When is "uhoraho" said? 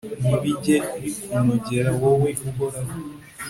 2.49-2.93